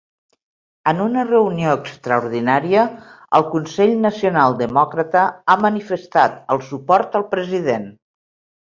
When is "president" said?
7.39-7.91